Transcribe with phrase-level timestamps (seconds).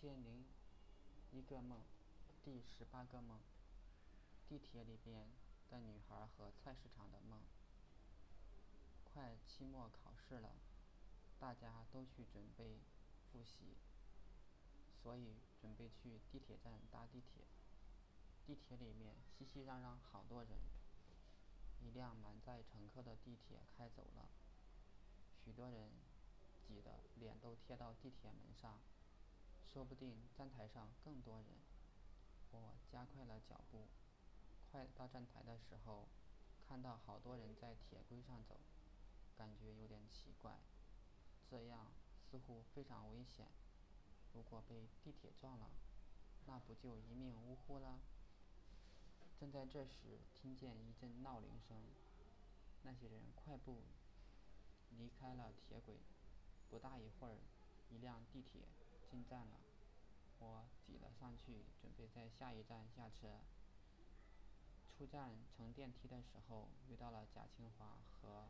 [0.00, 0.46] 千零
[1.30, 1.82] 一个梦，
[2.42, 3.38] 第十八个梦。
[4.48, 5.28] 地铁里边
[5.68, 7.38] 的女孩和菜市场的梦。
[9.04, 10.54] 快期末考试了，
[11.38, 12.78] 大家都去准备
[13.30, 13.76] 复习，
[15.02, 17.44] 所以准备去地铁站搭地铁。
[18.46, 20.52] 地铁里面熙熙攘攘，好多人。
[21.84, 24.30] 一辆满载乘客的地铁开走了，
[25.44, 25.90] 许多人
[26.66, 28.80] 挤得脸都贴到地铁门上。
[29.72, 31.46] 说不定站台上更多人。
[32.50, 33.86] 我加快了脚步，
[34.70, 36.08] 快到站台的时候，
[36.68, 38.56] 看到好多人在铁轨上走，
[39.36, 40.58] 感觉有点奇怪，
[41.48, 41.86] 这样
[42.28, 43.46] 似乎非常危险。
[44.34, 45.70] 如果被地铁撞了，
[46.46, 48.00] 那不就一命呜呼了？
[49.38, 51.80] 正在这时，听见一阵闹铃声，
[52.82, 53.82] 那些人快步
[54.90, 55.96] 离开了铁轨。
[56.68, 57.38] 不大一会儿，
[57.88, 58.62] 一辆地铁
[59.10, 59.58] 进站了。
[60.38, 63.40] 我挤了上去，准备在下一站下车。
[64.96, 68.48] 出站乘电梯的时候，遇到了贾清华和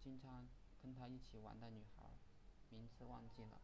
[0.00, 0.48] 经常
[0.80, 2.10] 跟他一起玩的女孩，
[2.70, 3.60] 名字忘记了。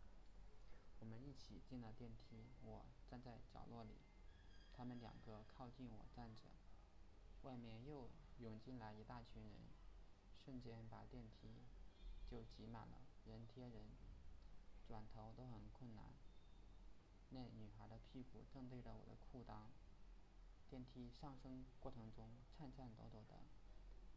[1.01, 3.97] 我们一起进了电梯，我站在角落里，
[4.73, 6.43] 他们两个靠近我站着。
[7.43, 9.53] 外面又涌进来一大群人，
[10.45, 11.49] 瞬间把电梯
[12.31, 13.85] 就挤满了，人贴人，
[14.93, 16.13] 转头都很困难。
[17.31, 19.71] 那女孩的屁股正对着我的裤裆，
[20.69, 23.41] 电梯上升过程中颤颤抖抖的，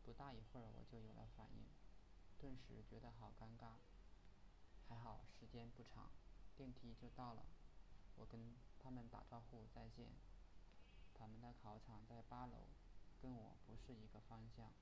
[0.04, 1.64] 不大一会儿我就有了反应，
[2.38, 3.78] 顿时觉得好尴尬。
[4.90, 6.12] 还好时间不长，
[6.58, 7.46] 电梯就到了，
[8.18, 10.10] 我跟他们打招呼再见。
[11.14, 12.68] 他们的考场在八楼，
[13.22, 14.74] 跟我不是一个方向。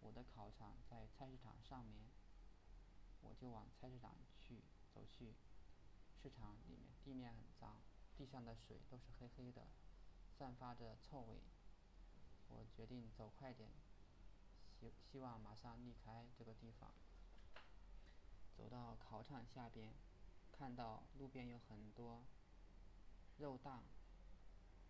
[0.00, 2.10] 我的考场在菜市场上面，
[3.22, 4.14] 我就往菜市场
[4.94, 5.34] 走去。
[6.22, 7.80] 市场里面地面很脏，
[8.16, 9.66] 地上的水都是黑黑的，
[10.38, 11.40] 散发着臭味。
[12.48, 13.70] 我决定走快点，
[14.78, 16.92] 希希望马上离开这个地方。
[18.56, 19.94] 走到考场下边，
[20.52, 22.22] 看到路边有很多
[23.38, 23.82] 肉档，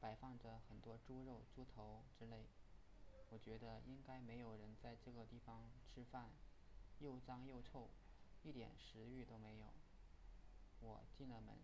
[0.01, 2.45] 摆放着很多猪肉、猪头之类。
[3.31, 6.31] 我觉得应该没有人在这个地方吃饭，
[6.99, 7.89] 又脏又臭，
[8.43, 9.73] 一点食欲都没有。
[10.83, 11.57] 我进了门，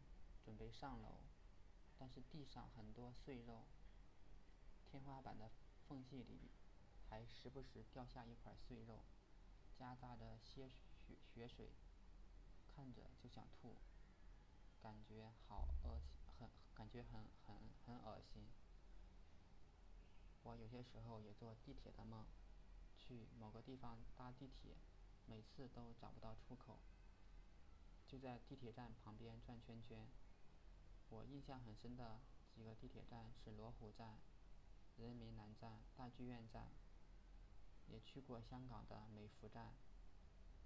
[0.45, 1.17] 准备上楼，
[1.99, 3.65] 但是地上很多碎肉，
[4.89, 5.51] 天花板的
[5.89, 6.39] 缝隙里
[7.09, 9.03] 还时不时掉下一块碎肉，
[9.77, 11.71] 夹杂着些血血水，
[12.69, 13.75] 看着就想吐，
[14.81, 18.47] 感觉好恶心，很感觉很很很恶心。
[20.45, 22.25] 我有些时候也做地铁的梦，
[22.97, 24.77] 去某个地方搭地铁，
[25.27, 26.79] 每次都找不到出口。
[28.09, 30.09] 就在地铁站旁边转圈圈。
[31.11, 32.19] 我印象很深的
[32.55, 34.19] 几个地铁站是罗湖站、
[34.97, 36.69] 人民南站、大剧院站，
[37.87, 39.75] 也去过香港的美孚站。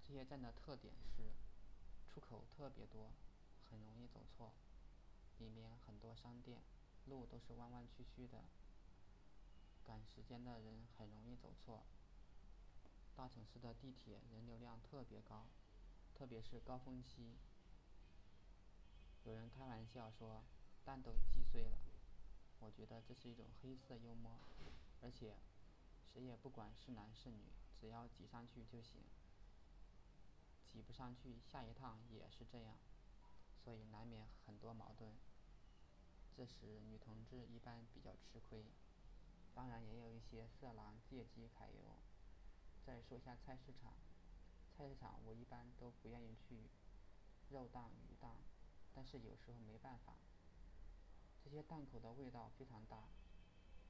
[0.01, 1.31] 这些站的特点是
[2.07, 3.11] 出口特别多，
[3.69, 4.53] 很容易走错，
[5.39, 6.61] 里面很多商店，
[7.07, 8.45] 路都是弯弯曲曲的，
[9.85, 11.83] 赶时间的人很容易走错。
[13.15, 15.45] 大城市的地铁人流量特别高。
[16.23, 17.35] 特别是高峰期，
[19.25, 20.41] 有人开玩笑说
[20.85, 21.77] 蛋都挤碎了，
[22.61, 24.39] 我觉得这是一种黑色幽默，
[25.01, 25.35] 而且
[26.13, 29.01] 谁也不管是男是女，只要挤上去就行，
[30.71, 32.77] 挤不上去下一趟也是这样，
[33.61, 35.13] 所以难免很多矛盾。
[36.37, 38.63] 这时女同志一般比较吃亏，
[39.53, 41.97] 当然也有一些色狼借机揩油。
[42.85, 43.91] 再说下菜市场。
[44.75, 46.57] 菜市场我一般都不愿意去，
[47.49, 48.37] 肉档、鱼档，
[48.93, 50.15] 但是有时候没办法。
[51.43, 53.09] 这些档口的味道非常大，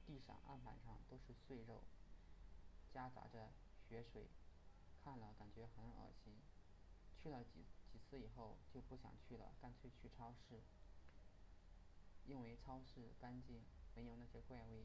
[0.06, 1.82] 地上、案板上都是碎肉，
[2.92, 3.50] 夹杂着
[3.88, 4.26] 血水，
[5.02, 6.34] 看了感觉很恶心。
[7.22, 10.60] 去了几几次以后就不想去了，干脆去超市，
[12.26, 13.62] 因为超市干净，
[13.94, 14.84] 没有那些怪味。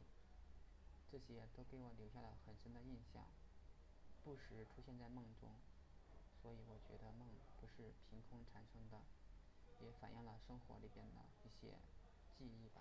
[1.10, 3.26] 这些都给我留下了很深的印象，
[4.24, 5.50] 不时出现在梦中。
[6.40, 7.28] 所以我觉得梦
[7.60, 8.98] 不是凭空产生的，
[9.80, 11.76] 也反映了生活里边的一些
[12.36, 12.80] 记忆吧。